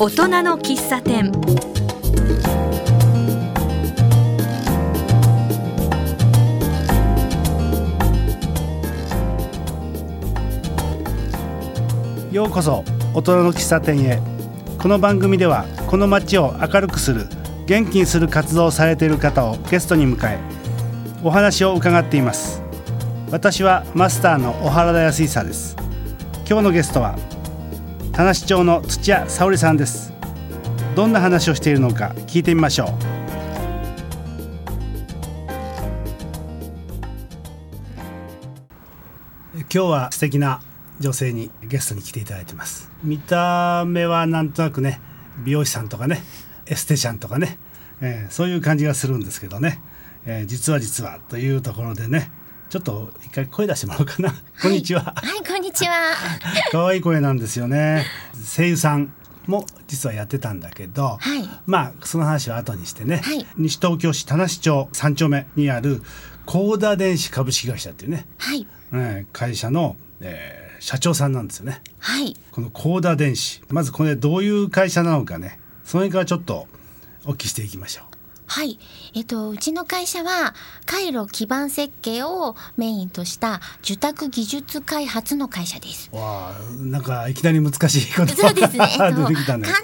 [0.00, 1.32] 大人の喫茶店。
[12.30, 14.20] ようこそ大人の喫茶店へ。
[14.78, 17.26] この番組ではこの街を明るくする
[17.66, 20.38] 元気にする活動をされている方をゲストに迎え
[21.24, 22.62] お話を伺っています。
[23.32, 25.76] 私はマスターの小原田康久です。
[26.48, 27.18] 今日のゲストは
[28.18, 30.12] 田無町の土屋沙織さんです。
[30.96, 32.88] どんな話をしているのか聞いてみましょう。
[39.60, 40.60] 今日は素敵な
[40.98, 42.90] 女性にゲストに来ていただいてます。
[43.04, 45.00] 見た目はなんとなくね
[45.44, 46.20] 美容師さんとかね
[46.66, 47.56] エステシャンとかね、
[48.00, 49.80] えーそういう感じがするんですけどね、
[50.26, 52.32] えー実は実はというところでね
[52.68, 55.00] ちょっと一回声出してもらおうかな、こんにちは。
[55.02, 56.14] はい、こんにちは。
[56.70, 58.04] 可愛い声なんですよね。
[58.56, 59.10] 声優さん
[59.46, 61.48] も実はやってたんだけど、はい。
[61.66, 63.46] まあその話は後にしてね、はい。
[63.56, 66.02] 西東京市田無町3丁目にある
[66.44, 71.82] 高田電子株式会社っていうね、はい、えー会社の、えー社長さんなんですよね。
[71.98, 73.62] はい、この高田電子。
[73.68, 75.58] まずこれどういう会社なのかね。
[75.82, 76.68] その辺からちょっと
[77.24, 78.17] お聞きしていきましょう
[78.48, 78.78] はい。
[79.14, 80.54] えっと、うちの会社は、
[80.86, 86.08] 回路基盤設計をメインとした受託技術開発の会社です。
[86.12, 88.88] わあなんかいきなり難しいことそうですね。
[88.90, 89.34] えっと、ね。
[89.44, 89.76] 簡単に言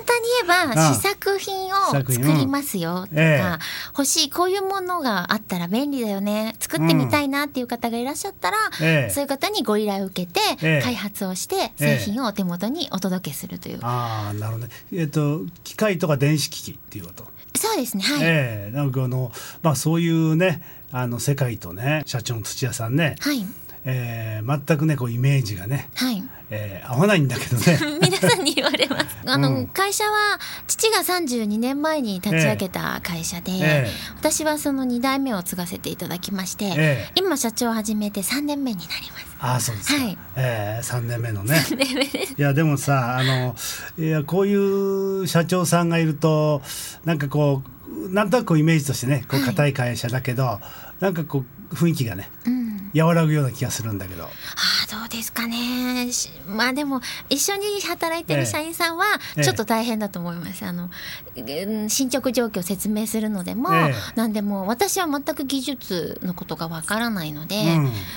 [0.45, 3.59] えば、試作品を試作りますよとか、ええ。
[3.89, 9.12] 欲しい、こういうものがあったら便利だよね、作ってみたいなっていう方がいらっしゃったら、ええ。
[9.12, 10.83] そういう方にご依頼を受けて、ええ。
[10.83, 11.99] 開発をして、ええ。
[11.99, 13.81] 製品をお手元にお届けするという。
[13.83, 14.73] ああなるほどね。
[14.95, 17.34] えっ、と機械とか電子機器っていうこと？
[17.65, 18.03] そうですね。
[18.03, 18.19] はい。
[18.23, 20.62] ええなんかあのまあそういうね
[20.93, 23.45] あの世界とね社長の土屋さんね、はい。
[23.87, 26.23] えー全くねこうイメージがね、はい。
[26.51, 29.06] えー合わないんだけどね 皆さんに言われます。
[29.27, 39.34] あの、うん会社は父が32年前に立ち上げた会社で、ええ私はその2代目を継がせていただきまして、ええ今社長を始めて3年目になります。
[39.44, 40.19] ああそうですか、はい。
[40.37, 41.56] えー、3年目のね。
[41.56, 42.32] 3年目です。
[42.32, 43.55] いやでもさあの
[43.99, 46.62] いやこういう社長さんがいると
[47.05, 49.49] なんかこうなんとなくイメージとしてねこうはい。
[49.50, 50.60] 硬い会社だけど、
[51.00, 52.91] なんかこう雰囲気がねうん。
[52.97, 54.25] 和らぐような気がするんだけど。
[54.25, 54.30] ああ
[55.00, 56.12] どうですかね。
[56.12, 59.04] しまあでも一緒に働いてる社員さんは
[59.36, 59.44] ええ。
[59.44, 60.64] ちょっと大変だと思います。
[60.64, 60.91] あの
[61.36, 61.41] う
[61.84, 63.69] ん進捗状況を説明するのでも、
[64.16, 67.56] えんでも私は全く技術のことがわからないので、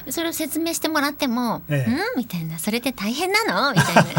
[0.05, 0.11] うん。
[0.13, 1.91] それを説明してもらっても「ええ。
[1.91, 4.13] うん?」みたいな「それって大変なの?」みたいな感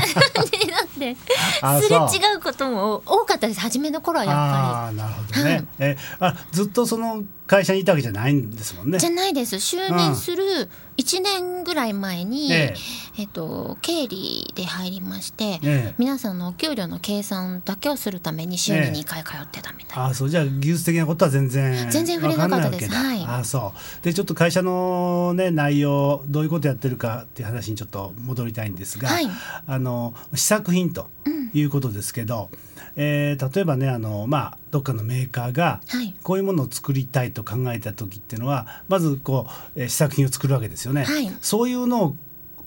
[0.50, 1.16] じになって
[1.62, 3.60] あすれ違うことも多かったです。
[3.60, 5.66] 初めの頃はやっああなるほどね、はい。
[5.80, 5.96] え。
[6.18, 8.98] あずっとその会社にいたわけじゃないんですもんね。
[8.98, 9.56] じゃないです。
[9.56, 12.74] 就任する1年ぐらい前に、え
[13.16, 13.24] え。
[13.24, 15.94] っと経理で入りまして、ええ。
[15.96, 20.04] 皆さんのお給料の計算だけをするために週に2回通ってたみたいな。
[20.04, 20.28] ああそう。
[20.28, 22.90] じゃあ技術的なことは全然全然触れなかったです。
[22.90, 23.24] はい。
[23.24, 23.72] ああそ
[24.02, 24.04] う。
[24.04, 29.26] でちょっと会社のね内容どういうことやってるかっていう話にちょっと戻りたいんですが、はい。
[29.66, 31.08] あの試作品と
[31.54, 32.50] いうことですけど、
[32.96, 36.14] えー例えばねあのまあどっかのメーカーがはい。
[36.22, 41.30] こういうものを作りたいと考えた時っていうのはまずこう、えー試作品を作るわけですよね、はい。
[41.40, 42.16] そういうのを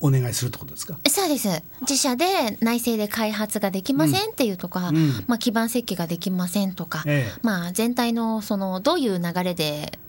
[0.04, 0.98] お願いするってことですか？
[1.08, 1.48] そうです。
[1.82, 4.32] 自社で内製で開発ができません。
[4.32, 5.24] っていうとか、うん。
[5.28, 7.40] まあ、基盤設計ができませんとか、ええ。
[7.44, 10.00] まあ、全体のそのどういう流れで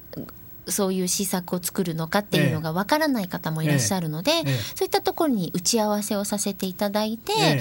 [0.68, 7.36] そういう施策を作るのかっていうのがわからない方もいらっしゃるので、ええそういったところに打ち合わせをさせていただいて、え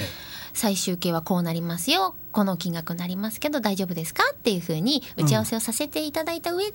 [0.54, 6.72] 最終形はこうなりますよこの金額になりますけど大丈夫ですかっていうふうに打ち合わせをさせていただいた上で、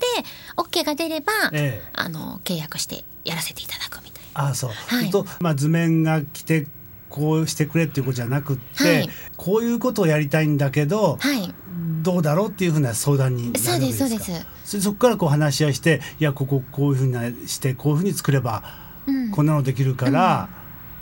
[0.56, 1.90] OK が出れば、ええ。
[1.92, 4.46] あの契約してやらせていただくみたいな。
[4.46, 6.66] ああそう、はいと、まあ、図面が来て
[7.08, 9.10] こうしてくれっていうことじゃなくって、はい。
[9.36, 11.54] こういうことをやりたいんだけど、はい。
[12.02, 13.72] どうだろうっていうふうな相談になるですか？
[13.72, 18.62] そうですそうですそそこからこう話し合いしていやこここういうふうにしてこういうふうに作れば
[19.06, 19.30] うん。
[19.30, 20.50] こんなのできるから、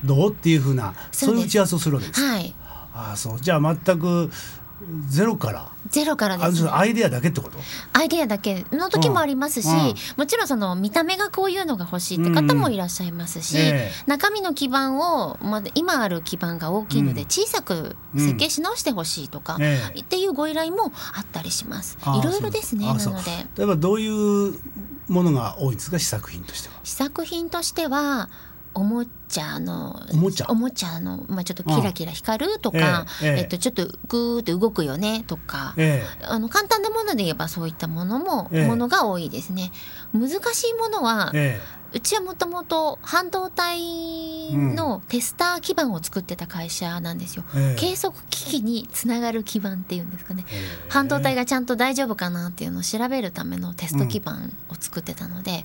[0.05, 0.33] どう？
[0.33, 2.21] っていうふうなそういう打ち合わせをするわけです。
[2.21, 2.55] かはい。
[2.95, 3.41] ああそう。
[3.41, 4.31] じゃあ全く
[5.09, 5.71] ゼロから？
[5.89, 7.59] ゼロからあです、のアイデアだけってこと？
[7.93, 9.75] アイデアだけの時もありますし、うん。
[9.75, 14.05] うんもちろんその見た目がこういうのが欲しいって方もいらっしゃいますし、うんええ。
[14.07, 17.27] 中身の基盤を、まだ今ある基盤が大きいのでうん。
[17.29, 21.99] 小さく設計し直してほしいとか、ええっていうご依頼もあったりします。
[22.03, 23.31] ああいろいろですねなので。
[23.57, 24.59] 例えばどういう
[25.09, 25.99] ものが多いんですか？
[25.99, 26.75] 試作品としては。
[26.85, 28.29] 試作品としては
[28.75, 30.47] おもちゃのおもちゃ？
[30.49, 33.39] おもちゃの、まあ、ちょっとキラキラ光るとか、ええええ。
[33.41, 38.67] えっと、ちょっとグーって動くよねとか、えあの簡単なもので言えばそういったものも、ええ。
[38.67, 39.73] ものが多いですね。
[40.13, 41.61] 難しいものは、え
[41.93, 47.45] うちはもともと半導体のテスター基板を作ってた会社なんですよ。
[47.55, 47.81] ええ。
[47.81, 50.45] 計測機器につながる基板っていうんですかね。
[50.51, 50.55] え
[50.89, 54.33] 半導体がちゃんと大丈夫かなっていうのを調べるためのテスト基板
[54.69, 55.65] を作ってたので、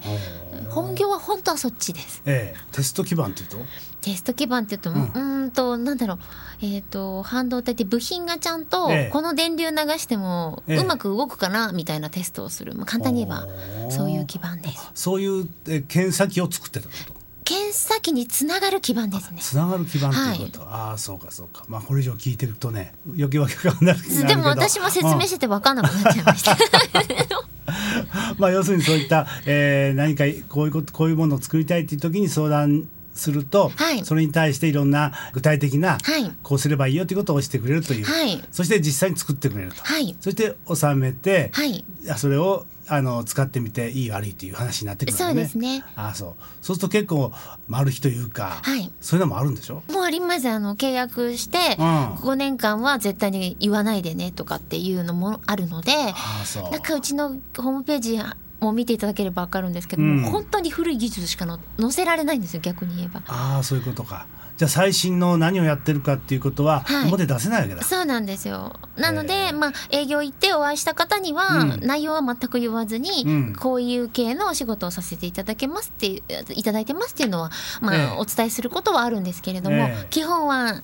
[0.69, 2.21] 本業は本当はそっちです。
[2.25, 2.59] ええ。
[2.71, 3.71] テスト基板っていうと
[4.01, 5.01] テスト基板って言うと、ううん。
[5.03, 6.19] ーんとなんだろう。
[6.61, 9.09] えっ、と半導体って部品がちゃんとええ。
[9.11, 10.77] この電流流してもええ。
[10.77, 13.47] うまく動くかなみたいなテストをする、まあ、簡単に言えば
[13.91, 14.91] そういう基板です。
[14.95, 17.21] そういうえ検査機を作ってたこと？
[17.43, 19.39] 検査機につながる基板ですね。
[19.41, 21.65] つながる基板っていうこと、ああそうかそうか。
[21.67, 26.57] まあこれ以上聞いてるとね余計わけわかんない でも私も説明してて分かんなくなっちゃいました。
[28.37, 32.87] まあ要するにそういった、えー何かこういうことこういうものを作りたいっていう時に相談
[33.21, 34.03] すると、はい。
[34.03, 36.31] それに対していろんな具体的な、はい。
[36.43, 38.43] こうすればいいよということをしてくれるという、はい。
[38.51, 40.15] そして実際に作ってくれると、はい。
[40.19, 41.85] そして収めて、はい。
[42.03, 45.43] やそれをあの使ってみていい悪いという話になってくるそうね。
[45.43, 45.83] ですね。
[45.95, 46.43] ああそう。
[46.61, 47.31] そうすると結構
[47.67, 48.91] マル秘というか、はい。
[48.99, 49.83] そういうのもあるんでしょ？
[49.91, 50.49] もうあります。
[50.49, 51.85] あの契約してうん。
[52.15, 56.71] 5年間は絶対に言わないでねとかっていうのもあるのでああそう。
[56.71, 58.19] なんかうちのホームページ
[58.61, 63.21] も見ていただければ分かるんですけども、うん本当に古い技術しかの載せられないんですよ逆に言えば。
[63.27, 64.25] ああそういうことか。
[64.57, 67.07] じゃあ最新の何をやってるかっていうことははい。
[67.07, 68.79] 表出せないわけだ、そうなんですよ。
[68.95, 71.79] なので、まあ、営業行ってお会いした方には、うん。
[71.81, 73.55] 内容は全く言わずに、うん。
[73.55, 76.21] こういう系のお仕事をさせていただけますって
[76.53, 77.49] いただいてますっていうのは、
[77.81, 78.07] まあええ。
[78.19, 80.07] お伝えすることはあるんですけれども、ええ。
[80.11, 80.83] 基本は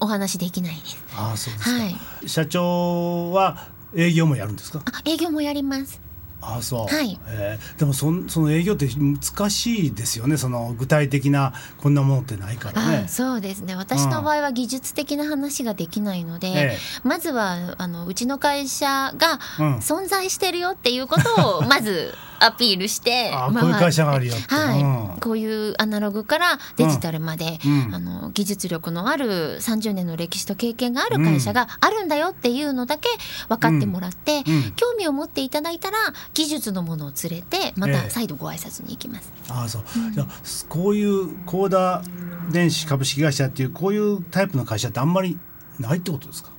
[0.00, 1.04] お話できないです。
[1.14, 2.28] ああそうですか、はい。
[2.28, 4.80] 社長は営業もやるんですか？
[4.86, 6.00] あ営業もやります。
[6.42, 7.18] ああそう、はい。
[7.28, 7.58] え。
[7.76, 10.36] ーでもそんその営業って難しいですよね。
[10.36, 13.02] その具体的なこんなものってないからね。
[13.06, 13.76] あそうですね。
[13.76, 16.78] 私の場合は技術的な話ができないので、ええ。
[17.04, 19.76] まずはあのうちの会社がうん。
[19.76, 24.80] 存在してるよっていうことをまずアピールしてあこういう会社があるよはい。
[24.82, 25.20] うん。
[25.20, 27.94] こういうアナログからデジタルまで、うん。
[27.94, 33.08] あの技術力のある30年の歴史と経験がある会社があるんだよっていうのだけ
[33.48, 34.42] 分かってもらって、
[34.76, 35.96] 興味を持っていただいたら
[36.34, 37.94] 技術のものを連れてまええ。
[37.94, 39.32] た再度ご挨拶に行きます。
[39.48, 40.26] ああそう、じゃあ
[40.68, 42.02] こういうコーダ
[42.50, 45.38] 電子株式会社っていうこういうタイプの会社ってあんまり
[45.78, 46.50] ないってことですか？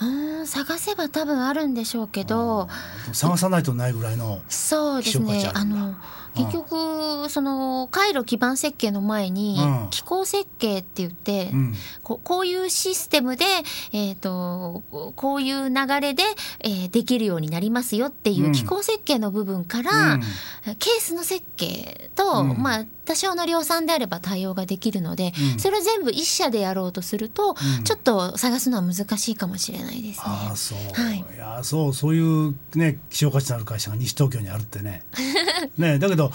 [0.00, 2.68] うーん探せば多分あるんでしょうけど
[3.12, 5.50] 探さないとないぐらいのそうですね。
[5.54, 5.94] あの
[6.34, 9.90] 結局その回路基盤設計の前にうん。
[9.90, 11.74] 機構設計って言って、うん。
[12.02, 13.44] ここういうシステムで、
[13.92, 14.82] えー、と
[15.14, 16.22] こういう流れで、
[16.60, 18.52] えーできるようになりますよっていううん。
[18.52, 20.20] 機構設計の部分から、うん。
[20.78, 22.62] ケースの設計と、うん。
[22.62, 25.58] まあ多少の量産であれば対応ができるので、うん。
[25.58, 27.84] それを全部一社でやろうとすると、うん。
[27.84, 30.31] ちょっと探すのは難しいかもしれないですね。
[30.32, 31.18] ああそう、はい。
[31.18, 35.04] い、やそうそういうね希少価値のある会社が西東京にあるってね。
[35.78, 36.32] ねだけど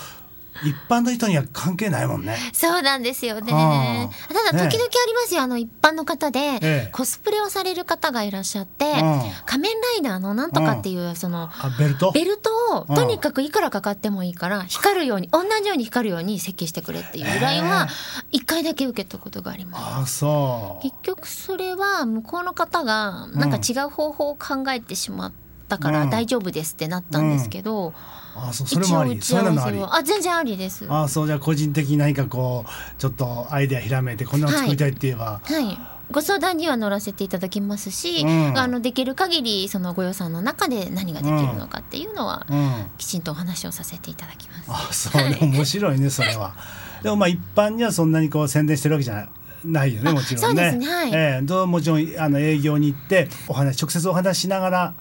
[0.63, 2.38] 一般の人には関係ないもんね。
[2.54, 4.09] そうなんですよね。
[4.27, 6.89] ただ時々ありますよ、あの一般の方で、ええ。
[6.92, 9.21] コスプレをされる方がいらっしゃって、うん。
[9.45, 12.12] 仮面ライダーのなんとかっていうそのあベルト？
[12.12, 12.95] ベルトをうん。
[12.95, 17.88] とにかくいくらかかってもいいから光るように同じように光るように設計してくれっていう依頼は
[18.31, 19.83] 一回だけ受けたことがあります。
[19.83, 20.83] ああそう。
[20.83, 25.31] 結局それは向こうの方がなんか違う方法を考えてしまっ
[25.68, 25.94] たかうん。
[25.94, 29.79] ら大丈夫ですってなったんですけど、ああそうそれもあり一そういうのもあり。
[29.81, 30.85] あ全然ありです。
[30.89, 35.79] ああそうじゃあ個人的に何かこうちょっとアイデアひらめいてこんなの作りたいって言えば、はい、
[36.11, 38.57] ご相談には乗らせていただきますし、うん。
[38.57, 42.85] あのできる限りそのご予算の中で何ができるのかっていうのは、うん。
[42.97, 44.63] きちんとお話をさせていただきます。
[44.67, 46.56] あそうね面白いねそれは。
[47.03, 49.29] でもまあ一般にはそんなにこう宣伝してるわけじゃ
[49.65, 50.71] ないよねあもちろんね。
[50.73, 50.87] ね。
[50.87, 51.11] はい。
[51.13, 54.94] ええどうもちろんあの営業に行ってお話直接お話ししながら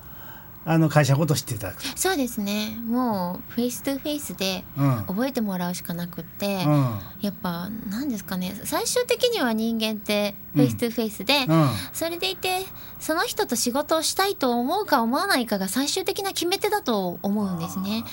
[0.69, 1.83] あの会社のことを知っていただく。
[1.97, 2.77] そうですね。
[2.87, 5.05] もう face to face でうん。
[5.07, 6.99] 覚えてもらうしかなくって、うん。
[7.21, 8.53] やっぱ何ですかね。
[8.65, 11.69] 最終的には人間って face to face で、うん。
[11.93, 12.65] それでいて
[12.99, 18.05] その人と仕事をしたいと思うか思わないかが最終的な決め手だと思うんですね。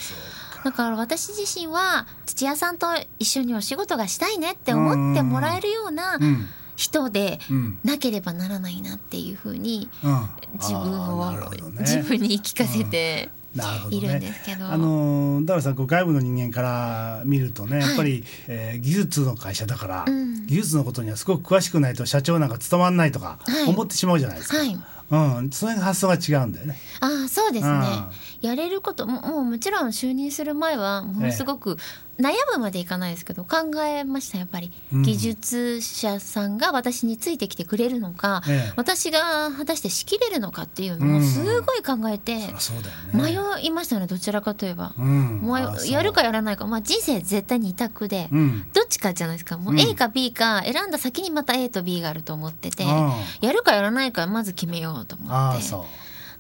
[0.64, 7.78] だから私自身は土屋さんと一緒にお仕事がしたいねって思ってもらえるようなうん人でうん。
[7.84, 10.30] なければならないなっていうふうにうん。
[10.60, 11.38] 自分を、ね。
[11.80, 14.34] 自分に言い聞かせてなるほどいるんでね。
[14.34, 20.48] すけど、あのーだからさこう外部の人間から見るとねやっぱり、えー技術の会社だから、うん。
[20.48, 23.70] 技術のことにはすごく詳しくないと社長なんか務まんないとかはい。
[23.70, 24.58] 思ってしまうじゃないですか。
[24.58, 24.78] はい。
[25.12, 26.76] うん、それが発想が違うんだよね。
[27.00, 28.50] ああそうですね、うん。
[28.50, 31.78] やれることももうもちろん就任する前はものすごく
[32.20, 35.02] 悩むまでいかないですけど考えましたやっぱり、うん。
[35.04, 38.74] 技術者さんが私についてきてくれるのか、ええ。
[38.76, 42.54] 私が果たして仕切れるのかっていうのをすごい考えて、
[43.14, 43.34] 迷
[43.66, 44.94] いましたよねどちらかといえば。
[44.98, 45.40] うん。
[45.42, 45.88] もう。
[45.88, 48.66] やるかやらないか、まあ、人生絶対二択で、うん。
[48.74, 49.58] どっちかじゃないですか。
[49.58, 49.80] もううん。
[49.80, 55.64] A か B か選んだ先にまた A と B があると思ってて、あやるかやらないかまず決めようと思って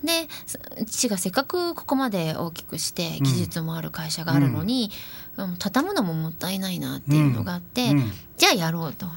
[0.03, 4.91] でそ父がせっかくここまで大きくして技術もある会社があるのに、
[5.37, 5.55] うん。
[5.57, 8.11] 畳むのももったいないなっていうのがあって、うん。
[8.37, 9.07] じゃあやろうと。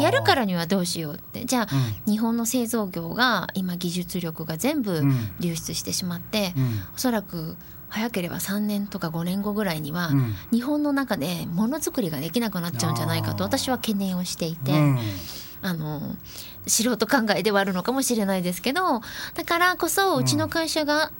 [0.00, 1.46] やるからにはどうしようって。
[1.46, 1.68] じゃあ、
[2.06, 2.12] うん。
[2.12, 5.30] 日本の製造業が今技術力が全部うん。
[5.40, 6.64] 流出してしまって、うん。
[6.94, 7.56] おそらく
[7.88, 10.34] 早ければ3年とか5年後ぐらいには、うん。
[10.52, 14.98] 日本の中でものづくりができなくなっちゃうんじゃないかと私は懸念をしていて、うん。
[15.62, 16.14] あの
[16.66, 19.00] 素人考えではあるのかもしれないですけど
[19.34, 21.12] だからこそうちの会社が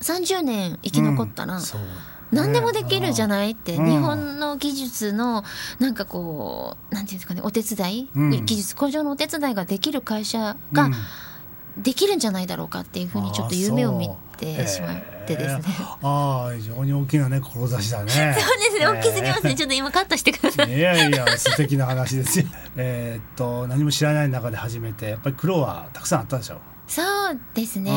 [0.00, 1.60] 30年生き残ったら、
[2.32, 3.86] 何でもできるじゃないって、うん。
[3.88, 5.44] 日本の技術の
[5.78, 8.44] なんかこうなんていうんですかねお手伝い、うん。
[8.44, 10.94] 技術向上のお手伝いができる会社がうん。
[11.78, 14.10] できるんじゃないだろうかっていうふうにちょっと夢を見
[14.42, 15.62] てしまってですね。
[15.66, 16.06] えー。
[16.06, 18.10] ああ非常に大きなね志だね。
[18.38, 20.76] そうですね大きすぎますね、 ちょっと今カットしてください。
[20.76, 22.46] いやいや素敵な話ですよ。
[22.76, 26.58] えーっと何も知らない中で始めてやっぱり苦労はたくさんあったでしょ。
[26.86, 27.92] そうですね。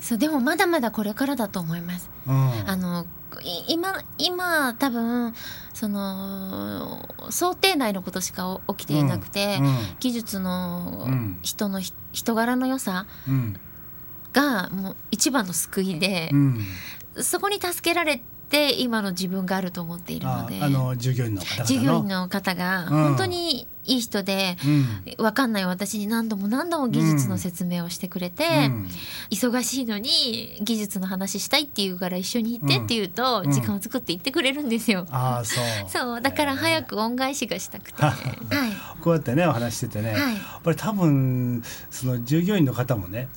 [0.00, 2.10] そうでもまだまだこれからだと思います。
[2.26, 2.60] うん。
[2.60, 3.06] うんあの
[3.42, 5.34] い今今多分
[5.74, 9.76] その想定内のことしか起きていなくて、うん。
[10.00, 11.38] 技術のうん。
[11.42, 13.60] 人のひ人柄の良さうん
[14.36, 16.60] がもう一番の救いでう、ん。
[17.16, 22.88] そこに助けられて今の自分があると思っているあのであの従業員の方従業員の方がうん。
[22.88, 24.56] 本当にいい人で、
[25.16, 25.24] うん。
[25.24, 28.88] わかんない私に何度も何度も技術の説明をしてくれて、うん。
[29.30, 33.52] 忙しいのに技術の話したいって言うから一緒に行ってって言うと、うん。
[33.52, 35.06] 時間を作って行ってくれるんですよ。
[35.10, 35.64] ああそう。
[35.88, 38.14] そうだから早く恩返しがしたくて、はい。
[39.00, 40.34] こうやってねお話ししててね、はい。
[40.34, 43.28] やっぱり多分その従業員の方もね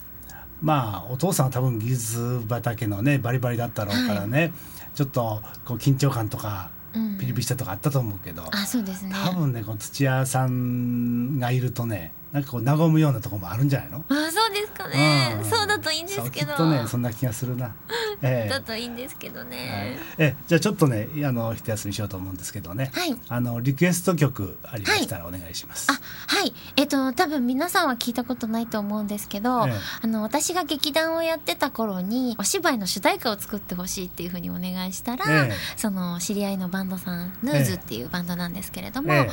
[0.62, 4.54] まあお父さんは多分技術畑のねバリバリだったろうからね、
[4.94, 9.14] ちょっとこう緊張感とかうんピリピリしたとかあったと思うけど、あそうですね。
[9.14, 15.46] 多分ねこの土屋さんがいるとねなんかこう和むようなところもあるんじゃないの、あそうですかね、ん。
[15.46, 16.54] そうだといいんですけど。
[16.54, 17.74] とねそんな気がするな。
[18.22, 18.50] ええ。
[18.50, 19.50] だといいんですけどはい。
[19.50, 19.98] ね。
[20.18, 23.18] えじゃあちょっとねあの一休みしようと思うんですけどね、はい。
[23.30, 25.88] あのリクエスト曲ありましたらお願いします。
[25.92, 25.94] あ
[26.28, 26.54] はい。
[26.76, 29.76] えっと多分皆さんは聞いたことないと思うんですけど、ええ。
[30.04, 35.56] あの私が劇団をやってた頃にお芝居の主題歌を作ってほしいっていうふうにお願いしたら、ええ。
[35.78, 39.30] その知り合いのバンドさんヌーズっていうバンドなんですけれども、ええ。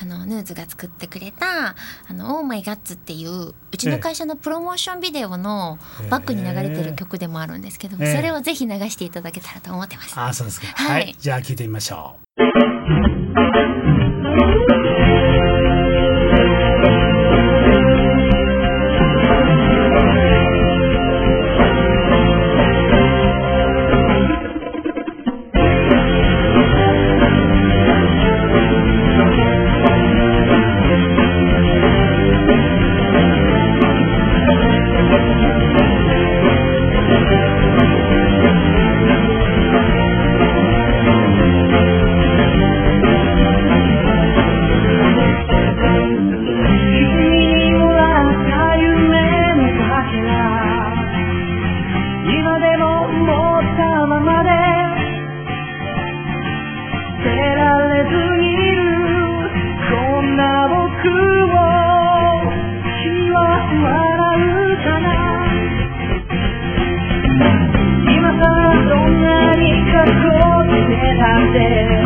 [0.00, 1.74] あのヌーズが作ってくれた
[2.08, 5.78] 「あのオーマイガッツ」っていううちの会社のプロモーションビデオの
[6.10, 10.18] バックに流れてる曲でもあるんですけど、ええそれをぜひ流していただけたらと思ってます。
[10.18, 10.66] あそうですか。
[10.68, 12.27] はいはい、じゃあ聞いてみましょう。
[71.18, 71.97] 「sometimes there.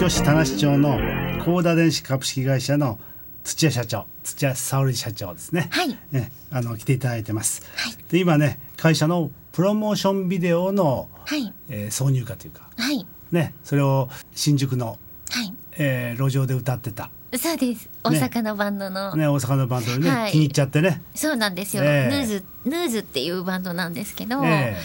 [0.00, 0.98] 京市田無町の
[1.44, 2.98] 高田電子株式会社の
[3.44, 5.68] 土屋社長土屋沙織社長ですね。
[5.70, 5.94] はい。
[6.10, 7.70] ねあの来ていただいてます。
[7.76, 7.96] はい。
[8.08, 11.52] で今ね会社のプロモーションビデオの、はい。
[11.68, 13.06] えー挿入歌というかはい。
[13.30, 14.96] ねそれを新宿の、
[15.28, 15.52] はい。
[15.72, 17.90] えー路上で歌ってた、そうです。
[18.02, 20.32] 大阪のバンドの、ね、大阪のバンドでね、はい。
[20.32, 21.02] 気に入っちゃってね。
[21.14, 22.16] そうなんですよ、ええ。
[22.16, 24.78] ヌーズヌーズっていうバンドなんですけど、え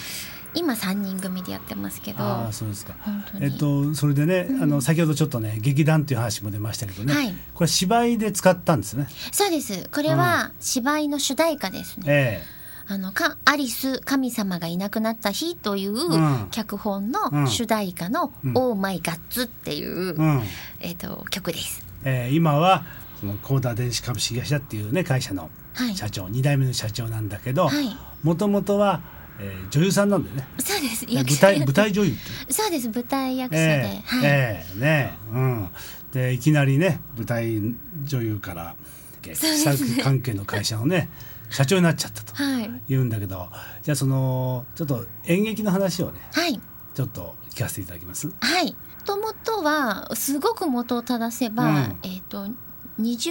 [0.56, 2.94] 今三人組でやってますけどーああそうですか。
[3.00, 9.06] 本当にえっとそれでね、あの先ほどちょっとね劇団っていう話も出ましたけどね、はいこれ芝居で使ったんですね。
[9.32, 12.42] そうですこれは芝居の主題歌ですね、え
[12.88, 20.42] あのかアリス神様がいなくなった日といううん脚本うんの主題歌のうんオーマイガッツっていう、えうん。
[20.80, 21.84] えっ、と曲です。
[22.04, 22.84] えー今は
[23.20, 25.94] そのコーダ電子株式会社っていうね会社のはい。
[25.94, 27.94] 社長、二代目の社長なんだけどはい。
[28.22, 29.02] もともとは、
[29.38, 31.04] えー女優さんなんだよねそうです。
[31.06, 32.14] 舞台舞台女優
[32.48, 32.88] そうです。
[32.88, 35.68] 舞台役者で、えーはい、えーねうん
[36.12, 37.60] でいきなりね舞台
[38.04, 38.76] 女優から
[39.22, 39.36] そうで
[39.76, 41.08] すね関係の会社のね
[41.50, 42.70] 社長になっちゃったとはい。
[42.88, 43.48] 言うんだけど
[43.82, 46.60] じゃあそのちょっと演劇の話をねはい。
[46.94, 48.28] ちょっと聞かせていただきます？
[48.40, 48.66] はい。
[48.66, 52.48] もともとはすごく元を正せば、うんえっ、と
[52.98, 53.30] 二十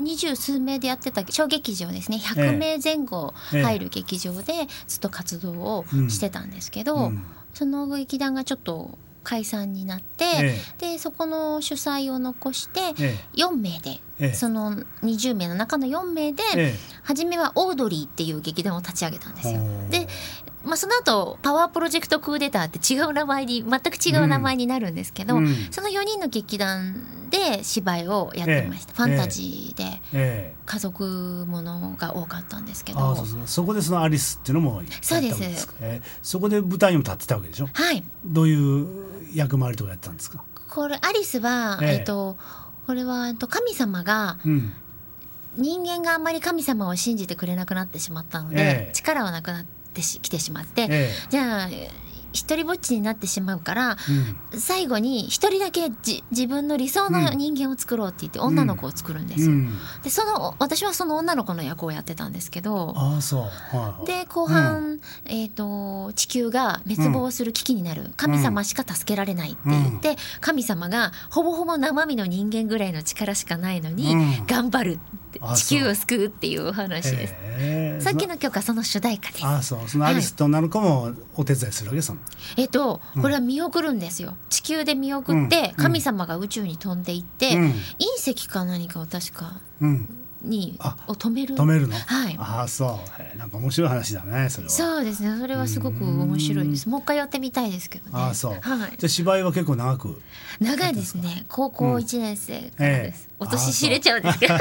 [0.00, 2.18] 二十数名でやってた小劇場ですね。
[2.18, 7.24] 100名前後入る劇場でずっと活動をしてたんですけど、うん。
[7.54, 13.16] その劇団がちょっと解散になって、えでそこの主催を残してええ。
[13.34, 14.32] 4名で、ええ。
[14.32, 16.74] その20名の中の4名で、ええ。
[17.02, 19.60] 初めはオードリーっていう劇団を立ち上げたんですよ。
[19.90, 20.08] で、
[20.64, 25.68] まあ、その後パワープロジェクトクーデターって違う名前に全く違う名前になるんですけど、うん。
[25.70, 28.96] その4人の劇団で芝居をやってました、ええ。
[28.96, 30.54] ファンタジーでええ。
[30.66, 33.14] 家族ものが多かったんですけど。
[33.16, 33.40] そうそう。
[33.46, 35.68] そこでそのアリスっていうのもそうです。
[35.80, 36.02] ええ。
[36.22, 37.68] そこで舞台にも立ってたわけでしょ？
[37.72, 38.02] はい。
[38.24, 38.86] どういう
[39.34, 40.42] 役回りとかやったんですか？
[40.68, 41.88] これアリスは、ええ。
[41.94, 42.36] えっと
[42.86, 44.72] これはえっと神様がうん。
[45.56, 48.92] 人間があんまり神様を信じてくれなくなってしまったので、ええ。
[48.92, 49.68] 力はなくなって
[50.02, 51.68] しきてしまって、えじゃあ
[52.32, 53.96] 一人ぼっちになってしまうから
[54.52, 54.60] えうん。
[54.60, 59.48] 最後に一人だけじ自分の理想の人間を作ろうって言って女の子を作るんです。
[59.48, 59.52] よ。
[59.52, 59.72] うん。
[60.02, 63.40] でその私はその女の子の役をやってたんですけどああそう。
[63.40, 64.06] はいはい。
[64.06, 74.46] で後半、えー、と地球が滅亡する危機になる、神様しか助けられないって言って、神様がほぼほぼ生身の人間ぐらいの力しかないのに、うん。
[74.46, 75.00] 頑張る。
[75.27, 77.34] ってあ地球を救うっていうお話です。
[77.58, 78.00] ええ。
[78.00, 79.44] さっきの曲はその主題歌です。
[79.44, 79.88] ああそう。
[79.88, 82.20] そのアリスと女の子もお手伝いするわけその
[82.56, 84.34] えっと、これは見送るんですよ。
[84.48, 85.82] 地球で見送って、うん。
[85.82, 87.64] 神様が宇宙に飛んでいって、うん。
[87.66, 90.08] 隕石か何かを確かうん
[90.42, 91.54] にあを止める。
[91.54, 91.96] 止めるの？
[91.96, 92.36] はい。
[92.38, 93.00] ああそ
[93.34, 95.36] うなんか面白い話だねそれはそうですね。
[95.38, 96.88] それはすごく面白いです。
[96.88, 98.10] もう一回やってみたいですけどね。
[98.14, 98.60] ああそうはい。
[98.96, 100.22] じゃあ芝居は結構長く？
[100.60, 101.44] 長いですね。
[101.48, 103.28] 高校一年生からです。
[103.28, 104.54] ええお年知れちゃうんですけど。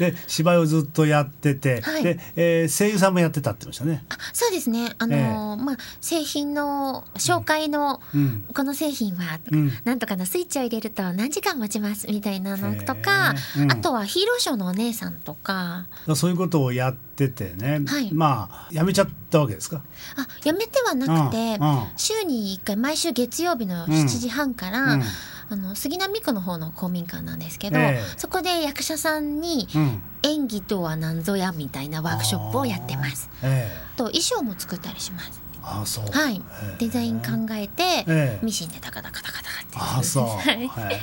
[0.00, 2.02] で芝居をずっとやってて、はい。
[2.02, 4.02] で、えー声優さんもやってたってましたね。
[4.08, 4.94] あそうですね。
[4.98, 8.46] あのーまあ製品の紹介の、うん。
[8.54, 9.72] この製品は、うん。
[9.84, 13.72] なんとかのスイッチを入れると何時間持ちますみたいなのとか、へえうん。
[13.72, 15.86] あとはヒーローショーのお姉さんとか。
[16.16, 18.10] そういうことをやっててね、はい。
[18.14, 19.82] まあやめちゃったわけですか？
[20.16, 21.58] あやめてはなくて、
[21.96, 23.90] 週に1回毎週月曜日のうん。
[23.92, 25.02] 7時半から、うん
[25.50, 33.28] あの杉並区の方の公民館なんですけど、ええそこで役者さんにうん、演技とは何ぞやみたいなワークショップをやってます。
[33.42, 33.48] あー。
[33.50, 35.42] えと衣装も作ったりします。
[35.44, 36.04] えああそう。
[36.06, 36.40] はい
[36.78, 40.24] デザイン考えて、ええミシンでタカタカタカタってああそう。
[40.24, 41.00] はいはい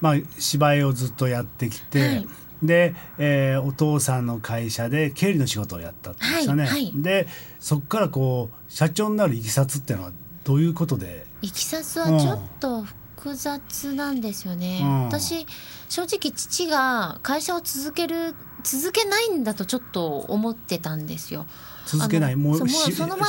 [0.00, 2.00] まあ芝居をずっとやってきて。
[2.00, 2.28] はい
[2.60, 7.28] で、えーお父さんの会社で経理の仕事をやったって言ってましたね、はいはいで
[7.60, 11.24] そこからこう社長になるいきさつっていうのはどういうことで？
[11.40, 12.84] いきさつはちょっと
[13.18, 15.04] 複雑なんですよね、うん。
[15.06, 15.46] 私
[15.88, 21.46] 正直父が会社を続ける続けないんだとちょっと思ってたんですよ。
[21.86, 22.36] 続けない？
[22.36, 22.66] もうそ
[23.06, 23.26] のまま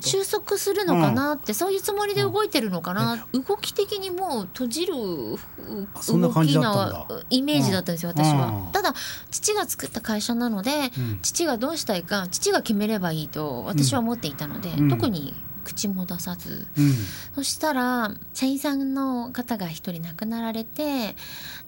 [0.00, 5.38] 収束するのかなって、そういうつもりで動いてるのかな、動き的にもう閉じる動
[6.42, 8.72] きなイメージだったんですよ、私は、うん。
[8.72, 8.94] ただ
[9.30, 11.20] 父が作った会社なので、うん。
[11.22, 14.88] 父がどうしたいか父が決めればいいと私は思っていたので、うん。
[14.88, 16.92] 特に口も出さず、うん。
[17.34, 21.16] そしたら社員さんの方が一人亡くなられて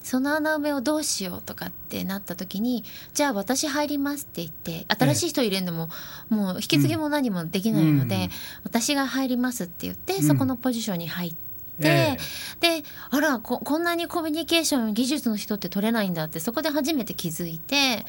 [0.03, 5.89] その穴埋めをどうしようとかってなった時にじゃあ私入りますって言って新しい人入れるのも、
[6.29, 8.31] もう引き継ぎも何もできないので、うん。
[8.65, 10.23] 私が入りますって言って、うん。
[10.23, 11.54] そこのポジションに入って。
[11.81, 12.17] え
[12.61, 18.05] であらここんなにコミュニケーション技術の人って取れないんだってそこで初めて気づいて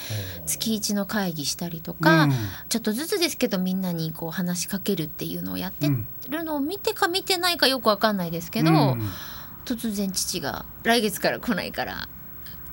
[0.45, 2.34] 月一の会議したりとか、うん。
[2.69, 5.88] ちょっとずつですけどみんなにこう話しかけるっていうのをやって
[6.30, 9.01] るのを見てか見てないかよくわかんないですけど、うん。
[9.65, 12.08] 突然父が来月から来ないから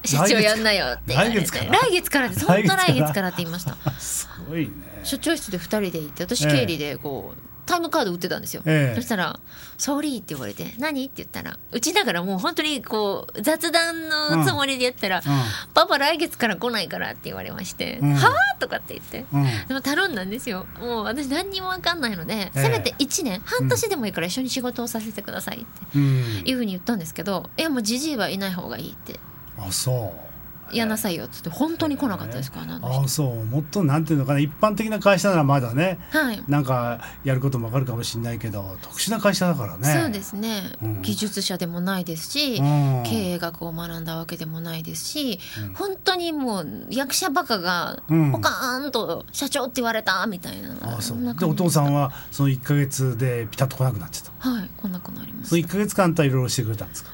[0.05, 3.77] 社長やんなよって来月から来月からです本当来月からって言いました。
[3.99, 4.73] すごいね。
[5.05, 8.94] 所長室で2人でいて私ええ経理でこう、タイムカード売ってたんですよ、ええ。
[8.96, 9.38] そしたら
[9.79, 15.22] 「ソーリー」って言われて「何?」って言ったらうちだからもう本当にこう雑談のつもりでやったら
[15.75, 19.25] 「パパ来月から来ないから」って言われまして「うんはあ?」とかって言って。
[19.33, 19.42] うん。
[19.42, 20.66] うんでも頼んだんですよ。
[20.81, 22.62] もう私何にも分かんないので、ええ。
[22.62, 26.42] せめて1年半年でもいいから一緒に仕事をさせてくださいってうん。
[26.44, 29.18] いうふうに言ったんですけど「いやもうじじいはいない方がいい」って。
[29.59, 30.20] あそう
[30.73, 33.45] 「やんなさいよ」っつって本当に来なかったですからねあそう。
[33.45, 34.41] もっとなんていうのかな。
[34.41, 36.43] 一般的な会社ならまだねはい。
[36.49, 40.01] なんかやることもわかるかもしれないけど特殊な会社だからね。
[40.03, 41.03] そうですね、うん。
[41.03, 43.03] 技術者でもないですし、うん。
[43.05, 45.75] 経営学を学んだわけでもないですし、うん。
[45.75, 48.33] 本当にもう役者バカがうん。
[48.33, 54.51] ポカーンと社長って言われたみたいな、あそんなうでお父さんはその1か月でピタッと来なくなっちゃった。
[54.51, 57.11] はい来なくなりまその1したか月間とはいろいろしてくれたんですか？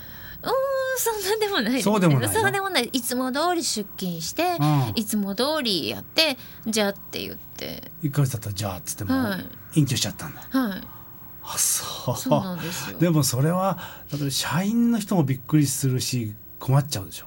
[0.98, 2.90] そんなでもないですそうでもないのそうでもない。
[2.92, 4.92] いつも通り出勤して、うん。
[4.96, 7.90] いつも通りやってじゃあって言って。
[8.02, 9.80] 1か月だったらじゃあっつってもはい。
[9.80, 10.42] 隠居しちゃったんだ。
[10.50, 10.82] はい。
[11.42, 12.16] あそう。
[12.16, 12.98] そうなんですよ。
[12.98, 13.78] でもそれは
[14.12, 17.26] 例えば社員の人もびっくりするし困っちゃうでしょ。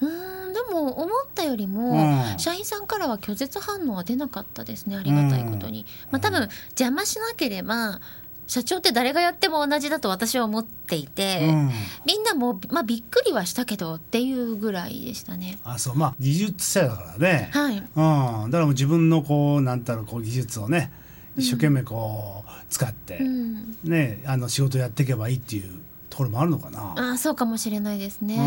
[0.00, 2.38] うーんでも思ったよりも、うん。
[2.38, 8.00] 社員さんからは拒絶反応は出なかったですねありがたいことに、まあ多分邪魔しなければ
[8.46, 11.70] 社長って誰がやっても同じだと私は思っていて、うん。
[12.04, 15.58] みんなも、まあ、びっくりはしたけどっていうぐらいでしたね。
[15.64, 15.94] あそう。
[15.94, 17.76] まあ技術者だからね、はい。
[17.78, 20.92] うん、だからもう自分のこうなんだろうこう技術をね
[21.36, 23.78] 一生懸命こう使って、うん。
[23.84, 25.81] ねあの仕事やっていけばいいっていう
[26.12, 26.92] ところもあるのかな？
[26.98, 28.40] ああそうかもしれないですね、う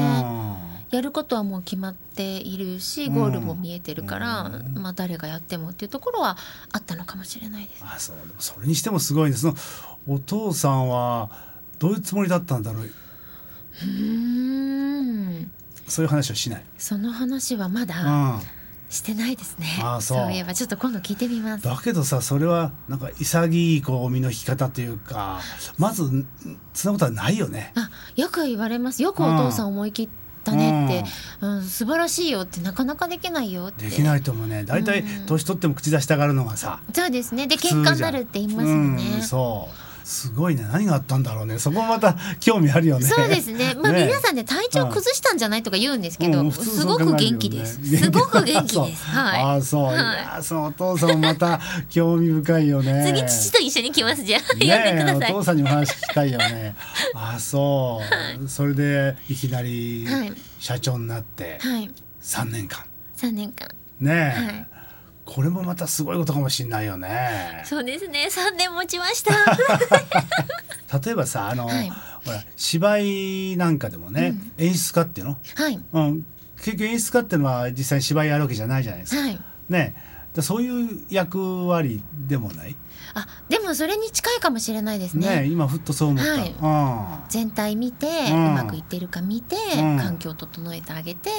[0.94, 0.96] ん。
[0.96, 4.82] やることはもう決まっているしゴールも見えてるから、うん。
[4.84, 6.38] まあ、誰がやってもっていうところは
[6.72, 7.84] あったのかもしれないです。
[7.84, 8.18] あそう。
[8.18, 9.36] でもそれにしてもすごいね。
[9.36, 9.56] その
[10.08, 11.32] お父さんは
[11.80, 12.84] どういうつもりだったんだろう？
[12.84, 15.52] うーん。
[15.88, 16.64] そういう話をしない？
[16.78, 18.42] その話はまうだん、
[18.96, 19.68] してないですね。
[19.84, 20.34] あそう。
[20.34, 21.64] いえばちょっと今度聞いてみます。
[21.64, 25.42] だけどさそれはなんか潔いこう身の引き方というか
[25.78, 26.28] まずん
[26.74, 27.74] そんなことはないよね。
[27.76, 29.04] あよく言われます。
[29.04, 30.10] よくお父さん思い切っ
[30.44, 31.10] たねって、
[31.42, 33.86] うん素晴らしいよってなかなかできないよって。
[33.86, 34.64] できないと思うね。
[34.64, 35.26] 大体うん。
[35.26, 37.48] 年取っても口出したがるのがさそうですね。
[37.48, 40.64] で喧嘩になるって言いますよね、うん、そうすごいね。
[40.72, 41.58] 何があったんだろうね。
[41.58, 43.08] そこもまた 興味あるよね。
[43.08, 43.74] そうですね。
[43.74, 44.06] まあ、ね。
[44.06, 47.80] 皆さんね体調崩したんじゃないとか言うんですけど、すごく元気です。
[47.98, 49.04] すごく元気です。
[49.06, 49.42] はい。
[49.42, 49.96] ああそう、はい。
[49.96, 53.04] い、やそのお父さんもまた 興味深いよね。
[53.08, 55.32] 次父と一緒に来ますじゃあ、呼んでねください。
[55.34, 56.76] お父さんにお話聞きたいよね。
[57.16, 58.00] ああそ
[58.44, 60.34] う、それでいきなりはい。
[60.60, 61.90] 社長になってはい。
[62.22, 62.84] 3年間。
[63.16, 63.68] 三年間。
[64.00, 64.75] ねえ、はい
[65.26, 68.28] これもまたすごいことかもしれないよねそうですね。
[68.30, 69.34] 三年持ちました。
[71.00, 71.92] 例えばさあの、はい
[72.26, 75.38] ほら芝居なんかでもね、演出家っていうの？
[75.56, 75.80] はい。
[75.94, 76.26] うん、
[76.58, 79.22] 結局演出家っていうのは実際に芝居やるわけじゃないじゃないですか。
[79.22, 79.40] はい。
[79.70, 79.94] ね
[80.36, 82.76] だそういう役割でもない、
[83.14, 85.44] あ、でもそれに近いかもしれないですね。
[85.44, 85.48] ね。
[85.48, 86.32] 今ふっとそう思った、
[86.68, 87.32] はい。
[87.32, 89.98] 全体見て、ううんまくいってるか見て、うん。
[89.98, 91.30] 環境を整えてあげて、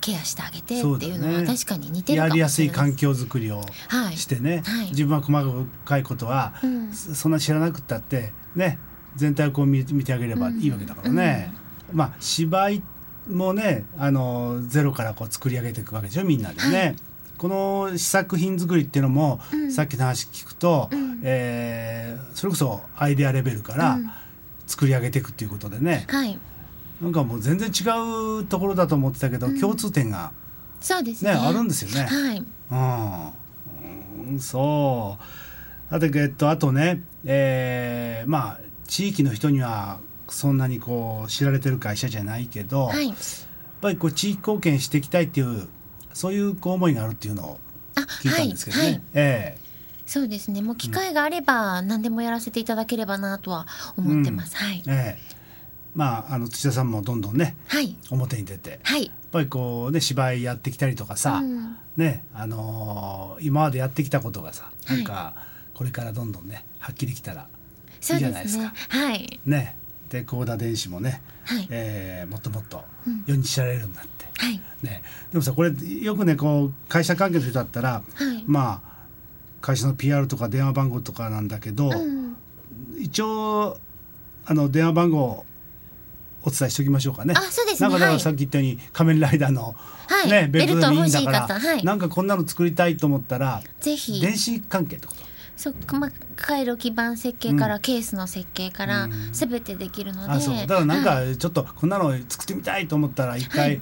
[0.00, 3.14] ケアしてあげてっていうのは確かに似てうん、るかもしれないやりやすい環境。
[3.14, 4.16] 境づくりをはい。
[4.16, 4.90] してね、はい。
[4.90, 6.92] 自分は細かいことは、うん。
[6.92, 8.78] そそんな知らなくったってね
[9.16, 11.52] 全体をこう見見てあげればいいわけだからね。
[11.92, 12.82] まあ芝居
[13.28, 16.96] もねあのゼロからこう作り上げていくわけでしょみんなでね。
[17.42, 24.10] はいこの試作品作りっていうのも、うんさっきの話聞くと、うんえーそれこそアイデアレベルからうん
[24.66, 26.38] 作り上げていくっていうことでね、はい。
[27.00, 27.82] なんかもう全然違
[28.40, 30.30] うところだと思ってたけど、うん共通点がね
[30.80, 31.32] そうですね。
[31.32, 32.06] あるんですよね。
[32.06, 32.44] はい。
[32.70, 35.94] うん、うんそう。
[35.94, 43.08] あとえっとあとね、えーまあ地域の人にはそんなにこう知られてる会社じゃないけど、はい。
[43.08, 43.16] やっ
[43.80, 45.68] ぱりこう地域貢献していきたいっていう
[46.14, 47.58] そういうこう思いがあるっていうのを
[47.96, 48.48] あ、聞いたはい。
[48.48, 48.84] んですけどね。
[48.84, 49.00] はい。
[49.14, 49.58] え
[50.06, 50.60] そうですね。
[50.62, 54.56] もう機会があれば何でもやらせていただければなとは思ってます。
[54.56, 54.90] はいえ。
[54.90, 55.42] ええ
[55.94, 57.96] まああの土田さんもどんどんねはい。
[58.10, 59.10] 表に出てやっはい。
[59.30, 65.34] ぱりこうね芝居やってきたりとかさ、うんねあのー今までやってきたことがさはいなんか
[65.74, 67.44] これからどんどんね発揮できたらい
[68.00, 68.74] いじゃないですすでねか。
[68.98, 69.40] はい。
[69.44, 69.76] ね
[70.08, 71.66] で高田電子もね、はい。
[71.70, 74.60] えーもっともっとうん世に知られるようになって、はい。
[74.82, 78.44] ね、でもさこれよくねこう会社関係の人だったらはい。
[78.46, 78.92] まあ
[79.60, 82.36] 会社の PR とか電話番号とかなんだけど、うん。
[82.98, 83.78] 一応
[84.44, 85.44] あの電話番号
[86.42, 87.34] お伝えしておきましょうかね。
[87.36, 87.88] あ、そうですね。
[87.88, 88.20] なんかだからはい。
[88.20, 89.76] さっき言ったように仮面ライダーの、
[90.08, 90.30] はい。
[90.30, 91.84] ねベルトでもいいんだから、方、はい。
[91.84, 94.20] なんかこんなの作りたいと思ったらぜひ。
[94.20, 95.22] 電子関係ってこと？
[95.54, 103.80] そうまあ回路基板設計から、ケースの設計からうんすべてできるので、あそうだからなんはいかちょっとこんなの作ってみたいと思ったら一回、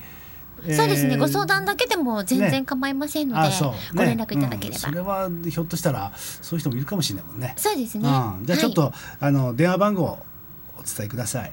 [0.67, 4.79] はいそうですね、ご相談だだけでも全然構いませんので、あそう、ご連絡いただければ、うん。
[4.79, 7.55] それはひょっとしたらそういう人もいるかもしれないもんね。
[7.57, 10.19] そうですね、うん、じゃあちょっと、あの電話番号を
[10.79, 11.53] お伝えください。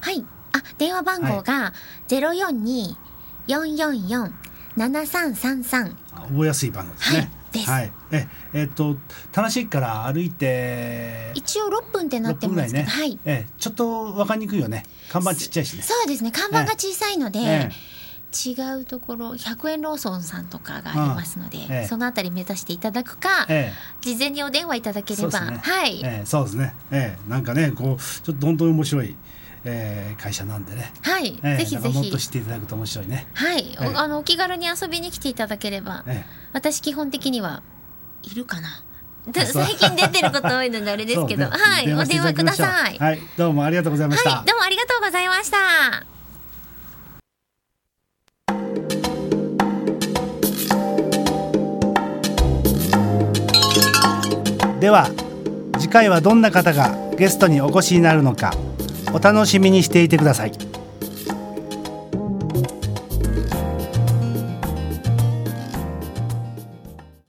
[0.00, 1.72] はい、はい、あ電話番号が
[2.06, 2.96] ゼロ四二
[3.46, 4.32] 四四四
[4.76, 5.96] 七三三三。
[6.14, 7.18] 覚えやすい番号ですね。
[7.18, 7.30] はい。
[7.66, 7.92] はい。
[8.12, 8.96] ええっと
[9.32, 12.84] 田無駅から歩いて一応六分ってなって6分ぐますね。
[12.84, 13.18] はい。
[13.24, 14.84] ええちょっとわかりにくいよね。
[15.10, 15.82] 看板ちっちゃいしね。
[15.82, 16.30] そうですね。
[16.30, 17.70] 看板が小さいので、え
[18.32, 21.86] 違うところ100円ローソンさんとかがありますので、ええ。
[21.86, 25.58] そのあたり目指していただくか、え事前にお電話いただければ、そうですね。
[25.62, 26.74] はい、ええそうですね。
[26.92, 27.30] ええ。
[27.30, 29.16] なんかねこうちょっと本当に面白い、
[29.64, 30.92] ええ会社なんでね。
[31.02, 33.26] はい、ええぜひぜだからもっとひ知っていただくと面白いね。
[33.34, 33.86] はい、おえ。
[33.88, 37.62] えあのお気軽に遊びに来ていただければ、え私基本的には
[38.22, 38.84] いるかな。
[39.34, 41.50] 最近出てること多いのであれえですけど、 ね。
[41.50, 41.92] はい。
[41.92, 43.20] お電話ください、はい。
[43.36, 44.30] どうもありがとうございました。
[44.30, 44.46] はい。
[44.46, 46.19] どうもありがとうございました
[54.80, 55.10] では
[55.78, 58.52] 次回はどんな方がゲストにお越しになるのか
[59.12, 60.69] お楽しみにしていてください。